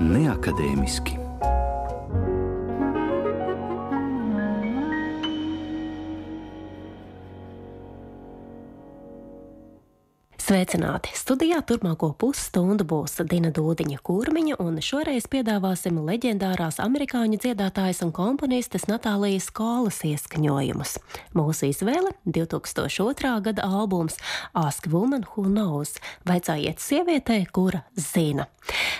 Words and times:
neakadēmiski. 0.00 1.25
Sveicināti! 10.46 11.10
Studijā 11.18 11.56
turpmāko 11.66 12.12
pusstundu 12.14 12.84
būs 12.86 13.16
Dina 13.26 13.48
Dūdiņa 13.50 13.96
kurmiņa, 14.06 14.58
un 14.62 14.76
šoreiz 14.78 15.24
piedāvāsim 15.26 15.96
leģendārās 16.06 16.78
amerikāņu 16.84 17.40
dziedātājas 17.42 18.04
un 18.06 18.12
komponistes 18.14 18.86
Natālijas 18.86 19.48
Kolas 19.50 19.98
ieskaņojumus. 20.06 21.00
Mūsu 21.34 21.72
izvēle- 21.72 22.14
2002. 22.36 23.40
gada 23.42 23.66
albums 23.66 24.20
Ask 24.54 24.86
Woman 24.86 25.26
Who 25.32 25.50
Knows- 25.50 25.98
Vaicājiet 26.30 26.78
sievietē, 26.78 27.50
kura 27.50 27.82
zina. 27.96 28.46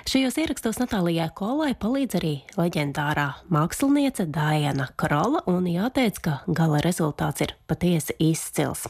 Šajos 0.06 0.38
ierakstos 0.38 0.78
Natālijai 0.78 1.30
Kolai 1.34 1.74
palīdz 1.74 2.18
arī 2.18 2.42
leģendārā 2.56 3.34
māksliniece 3.50 4.26
Daiana 4.30 4.88
Krola, 4.96 5.42
un 5.46 5.64
jāteic, 5.64 6.20
ka 6.22 6.42
gala 6.48 6.78
rezultāts 6.80 7.40
ir 7.40 7.54
patiesi 7.68 8.14
izcils. 8.18 8.86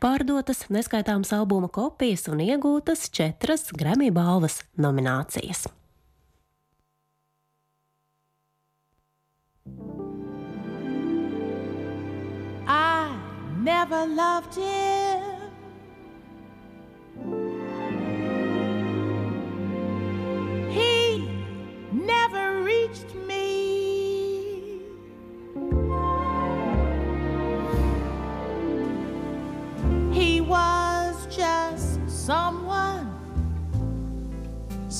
Pārdotas 0.00 0.68
neskaitāmas 0.70 1.32
albuma 1.32 1.68
kopijas 1.68 1.99
kopijas 2.00 2.30
un 2.32 2.38
iegūtas 2.40 3.10
četras 3.12 3.66
Grammy 3.76 4.08
balvas 4.08 4.62
nominācijas. 4.80 5.66
I 12.66 13.12
never 13.60 14.06
loved 14.06 14.56
him. 14.56 15.09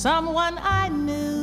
Someone 0.01 0.57
I 0.63 0.89
knew. 0.89 1.40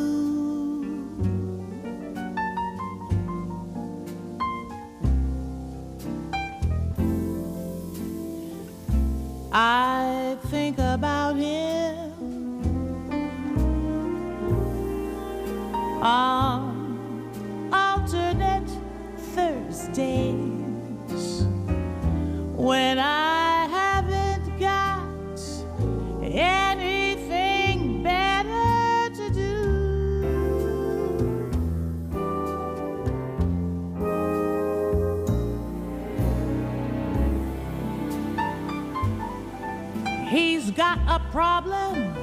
Got 40.79 41.01
a 41.09 41.19
problem. 41.33 42.18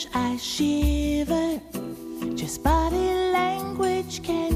touch, 0.00 0.14
I 0.14 0.36
shiver. 0.36 1.60
Just 2.34 2.62
body 2.62 2.96
language 3.32 4.22
can. 4.22 4.49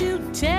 you 0.00 0.18
tell? 0.32 0.53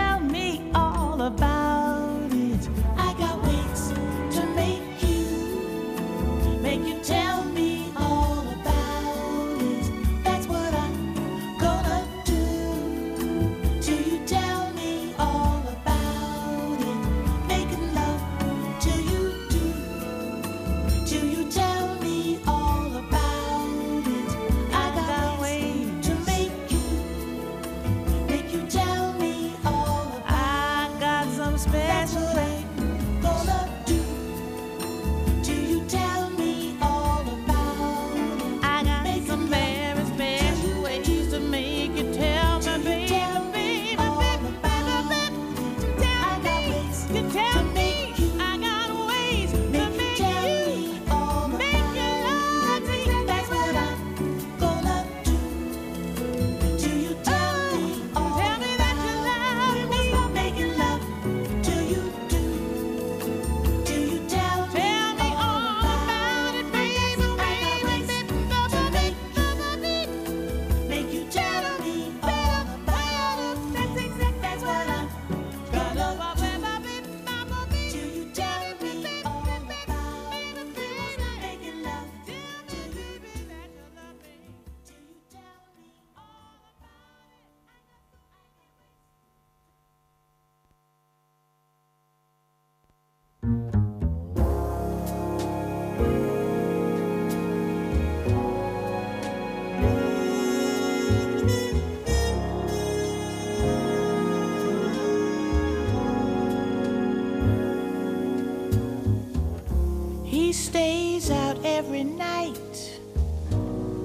stays 110.75 111.31
out 111.31 111.57
every 111.63 112.03
night 112.03 112.99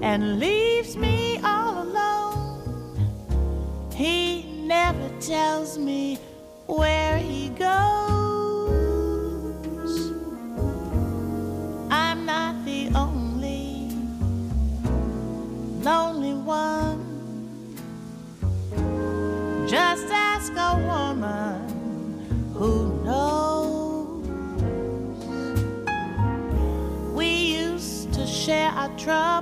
and 0.02 0.38
leaves 0.38 0.96
me 0.96 1.36
all 1.42 1.82
alone. 1.82 3.90
He 3.92 4.44
never 4.68 5.08
tells 5.18 5.76
me 5.76 6.09
try. 29.00 29.39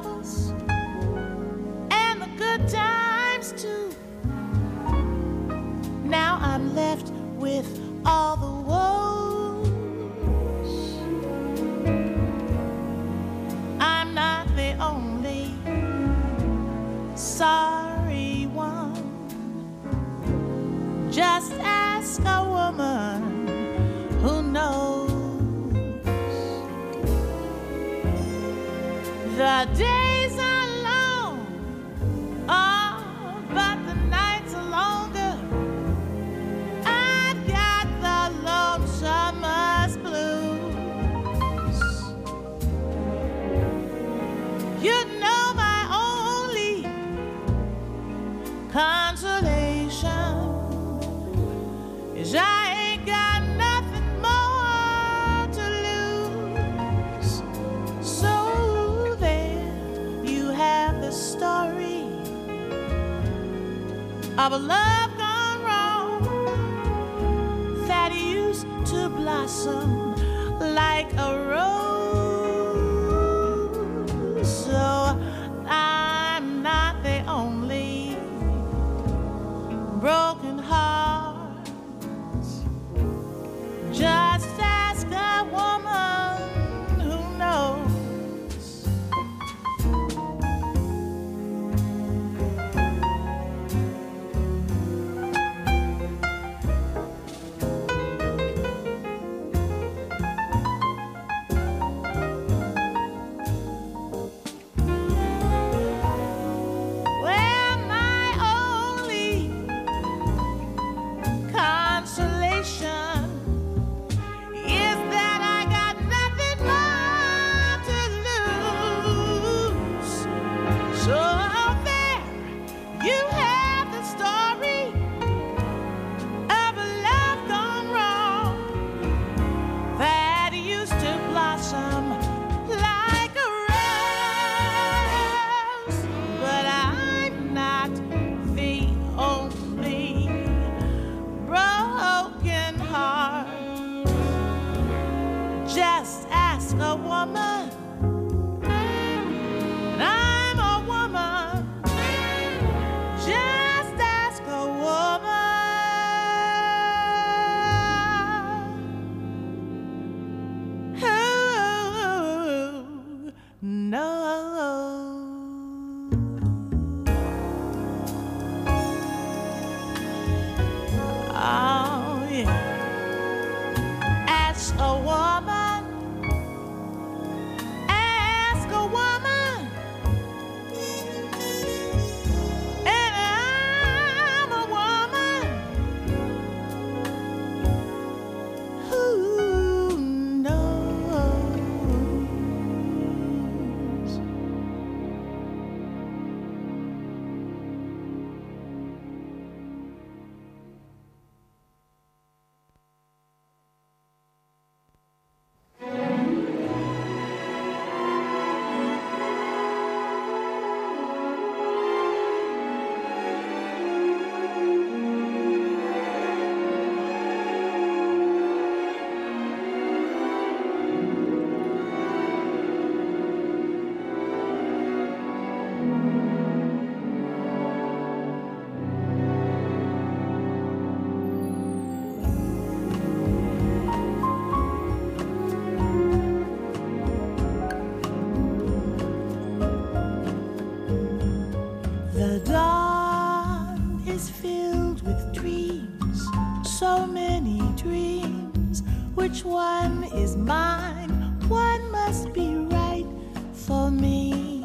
Dawn 242.44 244.02
is 244.06 244.30
filled 244.30 245.02
with 245.06 245.32
dreams, 245.34 246.26
so 246.64 247.06
many 247.06 247.60
dreams. 247.76 248.82
Which 249.14 249.44
one 249.44 250.04
is 250.14 250.36
mine? 250.36 251.10
One 251.48 251.90
must 251.90 252.32
be 252.32 252.54
right 252.54 253.06
for 253.52 253.90
me. 253.90 254.62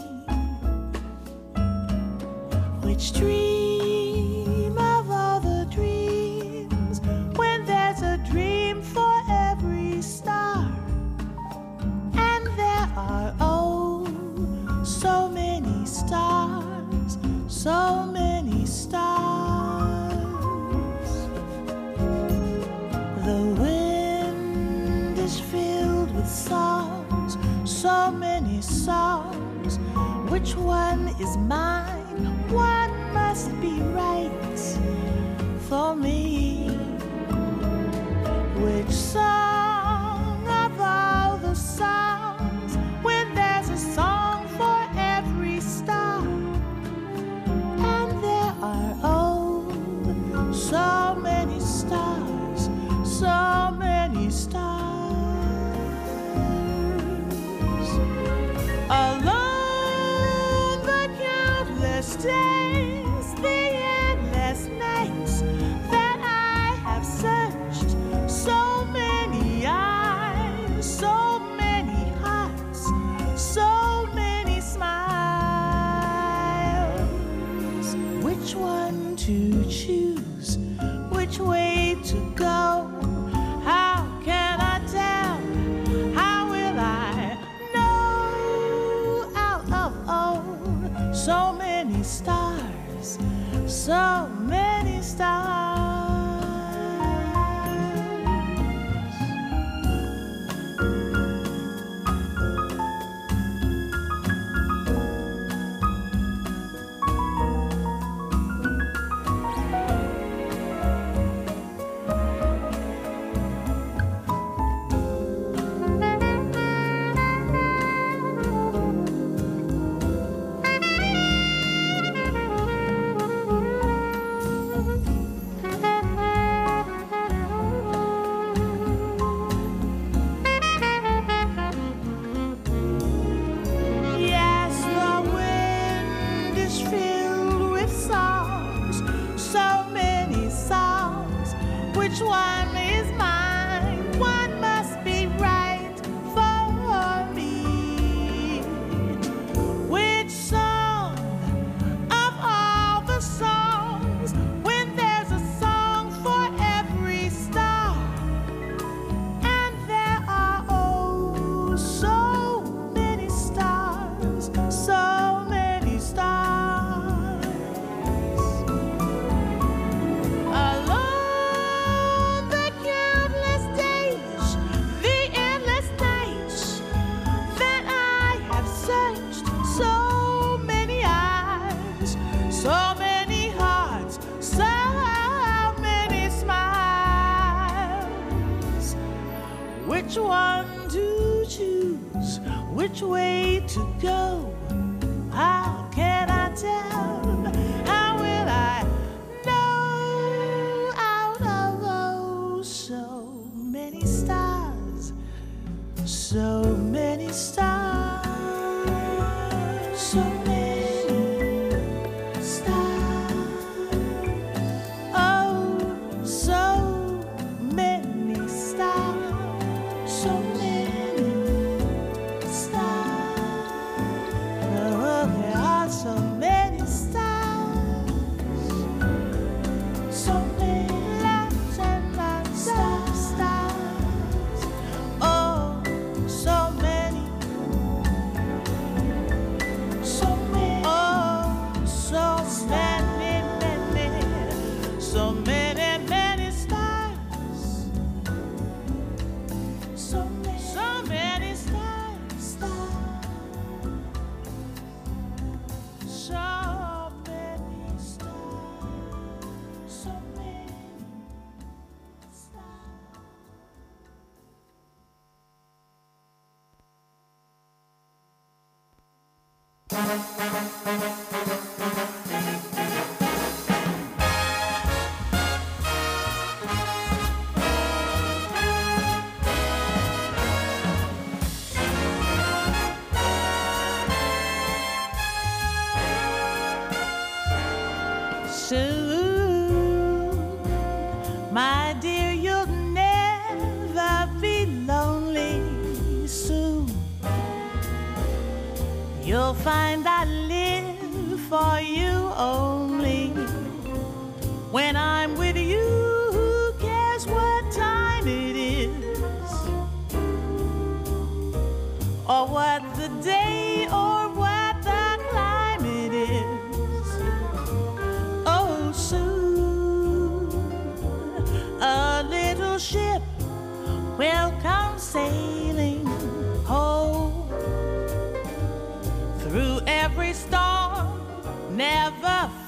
Which 2.82 3.13
dream? 3.13 3.43
is 31.24 31.38
my 31.38 31.62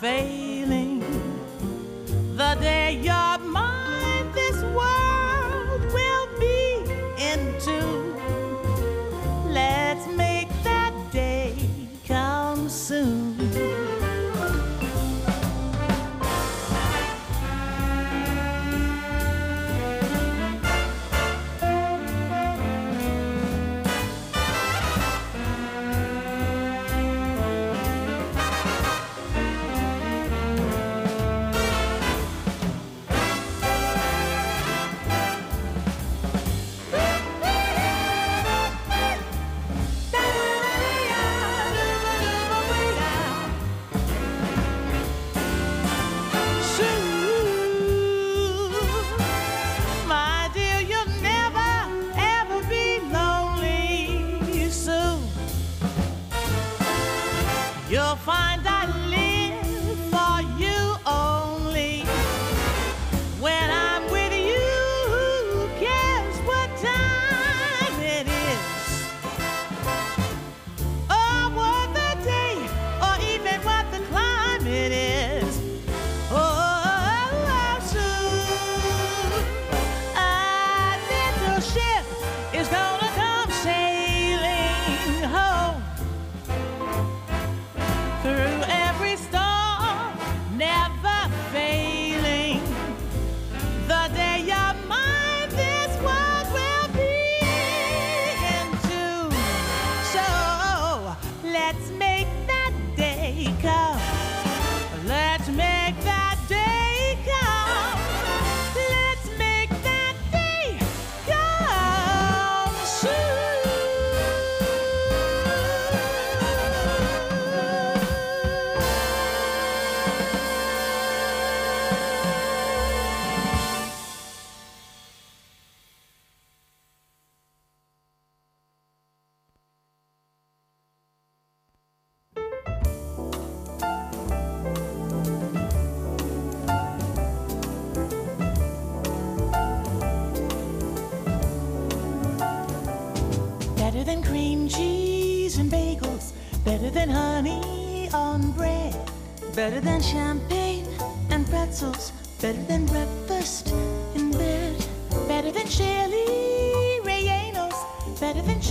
You'll 0.06 0.12
find 0.14 1.02
I 2.40 3.00
live. 3.02 3.35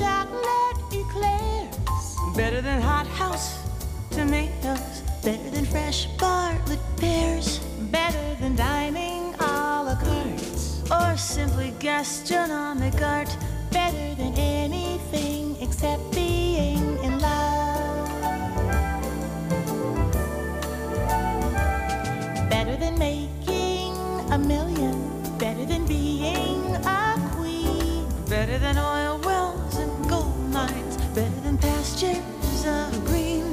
Chocolate 0.05 0.81
eclairs. 0.93 2.17
Better 2.37 2.61
than 2.61 2.81
hothouse 2.83 3.49
tomatoes. 4.11 5.03
Better 5.23 5.49
than 5.51 5.65
fresh 5.65 6.07
Bartlett 6.19 6.85
pears. 6.99 7.59
Better 7.99 8.27
than 8.41 8.55
dining 8.55 9.35
a 9.41 9.83
la 9.87 9.97
carte. 10.05 10.45
Or 10.97 11.17
simply 11.17 11.73
gastronomic 11.79 13.01
art. 13.01 13.33
Better 13.71 14.09
than 14.21 14.33
anything 14.37 15.57
except 15.65 16.03
being 16.15 16.85
in 17.07 17.19
love. 17.19 18.09
Better 22.55 22.77
than 22.77 22.95
making 22.99 23.93
a 24.37 24.39
million. 24.39 24.97
Better 25.39 25.65
than 25.65 25.87
being 25.87 26.63
a 26.99 27.31
queen. 27.35 28.07
Better 28.29 28.59
than 28.59 28.77
oil 28.77 29.14
than 31.97 32.67
of 32.67 33.05
green. 33.07 33.53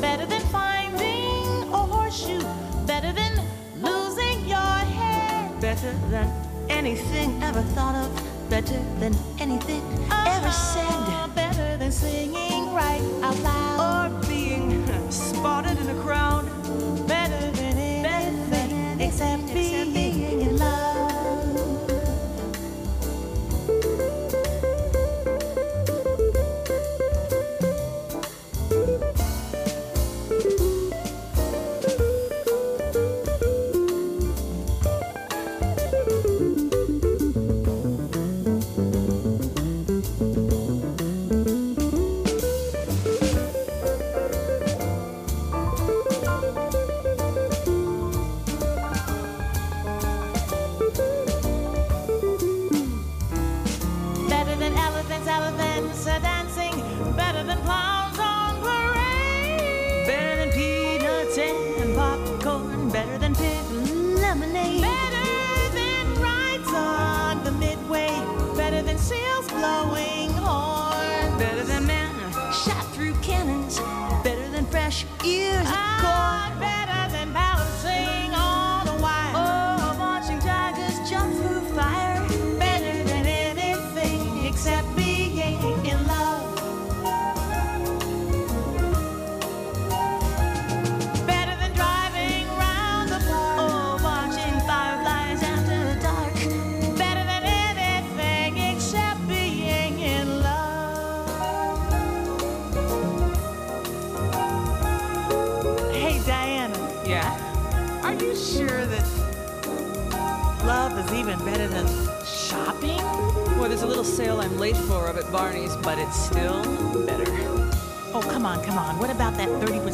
Better 0.00 0.24
than 0.24 0.40
finding 0.46 1.44
a 1.72 1.76
horseshoe. 1.76 2.40
Better 2.86 3.12
than 3.12 3.44
losing 3.82 4.48
your 4.48 4.76
head. 4.98 5.60
Better 5.60 5.92
than 6.08 6.32
anything 6.70 7.42
ever 7.42 7.60
thought 7.74 7.94
of. 7.94 8.10
Better 8.48 8.80
than 8.98 9.14
anything 9.38 9.82
ever 10.10 10.50
said. 10.50 10.86
Oh, 10.88 11.30
better 11.34 11.76
than 11.76 11.92
singing 11.92 12.72
right 12.72 13.02
out 13.22 13.38
loud. 13.40 14.12
Or 14.12 14.28
being 14.28 14.86
spotted 15.10 15.78
in 15.78 15.90
a 15.90 16.02
crowd. 16.02 16.61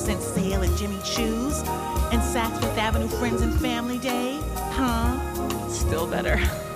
30% 0.09 0.21
sale 0.21 0.63
at 0.63 0.79
Jimmy 0.79 0.99
Choo's 1.05 1.61
and 2.13 2.23
Saks 2.23 2.59
Fifth 2.61 2.79
Avenue 2.79 3.09
Friends 3.09 3.43
and 3.43 3.55
Family 3.61 3.99
Day? 3.99 4.41
Huh? 4.55 5.69
Still 5.69 6.07
better. 6.07 6.41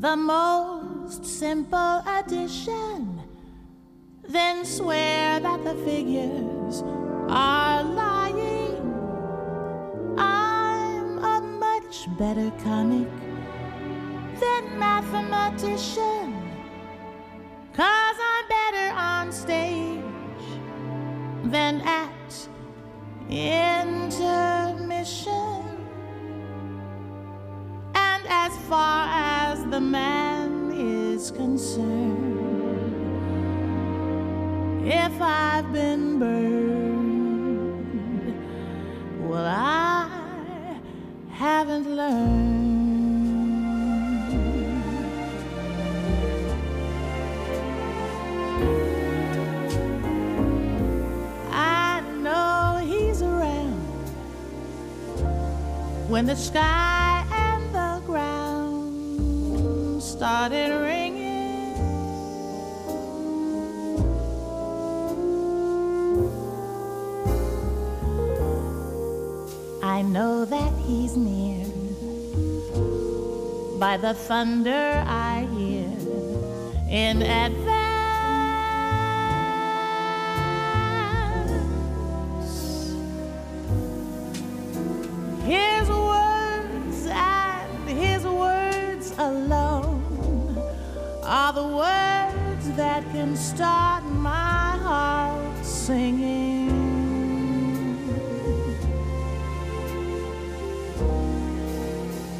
the 0.00 0.16
most 0.16 1.26
simple 1.26 2.02
addition, 2.06 3.20
then 4.26 4.64
swear 4.64 5.38
that 5.40 5.62
the 5.62 5.74
figures 5.84 6.82
are 7.28 7.84
lying. 7.84 8.80
I'm 10.16 11.18
a 11.18 11.42
much 11.42 12.08
better 12.18 12.50
comic 12.64 13.10
than 14.40 14.78
mathematician, 14.78 16.48
cause 17.74 18.16
I'm 18.32 18.48
better 18.48 18.94
on 18.96 19.30
stage 19.30 20.00
than 21.44 21.82
at 21.82 22.48
intermission. 23.28 24.16
And 27.94 28.26
as 28.26 28.56
far 28.66 29.08
as 29.08 29.29
the 29.70 29.80
man 29.80 30.72
is 30.72 31.30
concerned, 31.30 31.86
if 34.84 35.22
I've 35.22 35.72
been 35.72 36.18
burned. 36.18 37.88
Well, 39.28 39.46
I 39.46 40.08
haven't 41.30 41.88
learned. 41.88 42.50
I 51.52 52.00
know 52.22 52.80
he's 52.84 53.22
around 53.22 53.78
when 56.08 56.26
the 56.26 56.34
sky 56.34 56.99
started 60.40 60.72
ringing. 60.72 61.74
I 69.82 70.00
know 70.00 70.46
that 70.46 70.72
he's 70.86 71.14
near 71.14 71.66
by 73.78 73.98
the 73.98 74.14
thunder 74.14 75.04
I 75.06 75.46
hear 75.58 75.92
in 76.88 77.20
advance. 77.20 77.90
His 85.44 85.89
the 91.60 91.66
words 91.66 92.66
that 92.76 93.02
can 93.12 93.36
start 93.36 94.02
my 94.04 94.78
heart 94.86 95.64
singing. 95.64 96.70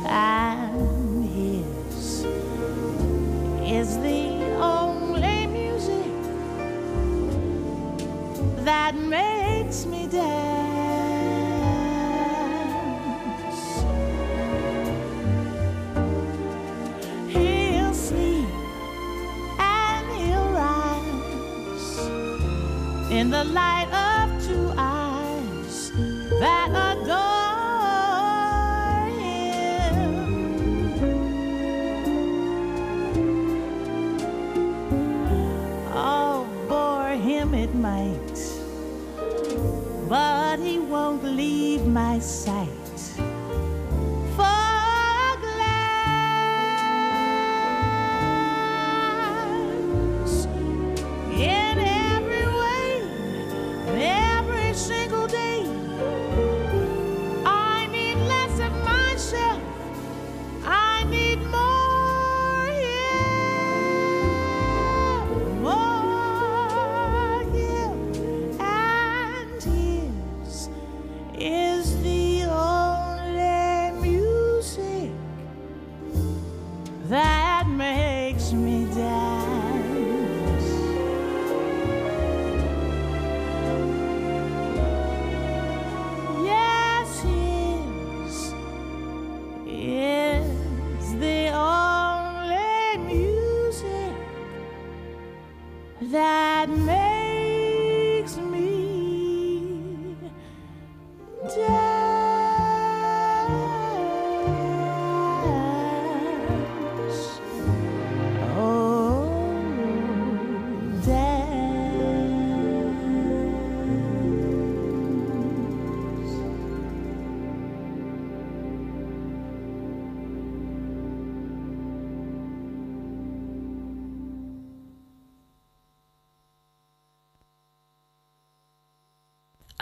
and 0.06 1.24
his 1.37 2.24
is 3.78 3.90
the 4.09 4.26
only 4.74 5.46
music 5.59 6.12
that 8.64 8.94
makes 8.94 9.85
me 9.85 10.06
dance. 10.06 10.60
The 23.31 23.45
light 23.45 23.87
of 23.93 24.10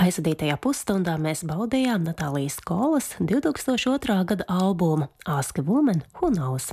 Aizvadītajā 0.09 0.55
pusstundā 0.65 1.19
mēs 1.21 1.43
baudījām 1.45 2.07
Natālijas 2.07 2.57
Kolas 2.65 3.11
2002. 3.21 4.17
gada 4.31 4.47
albumu 4.49 5.11
Ask 5.29 5.61
a 5.61 5.67
Woman 5.67 6.01
Who 6.17 6.31
Knows. 6.33 6.73